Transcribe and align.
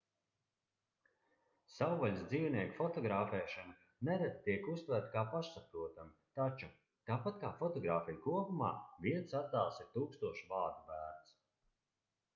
savvaļas 1.71 2.23
dzīvnieku 2.31 2.75
fotografēšana 2.77 3.75
nereti 4.09 4.39
tiek 4.47 4.69
uztverta 4.75 5.11
kā 5.17 5.23
pašsaprotama 5.35 6.39
taču 6.41 6.69
tāpat 7.11 7.37
kā 7.45 7.51
fotogrāfija 7.61 8.21
kopumā 8.25 8.71
viens 9.07 9.35
attēls 9.43 9.83
ir 9.85 9.93
tūkstoš 9.99 10.41
vārdu 10.55 10.89
vērts 10.89 11.37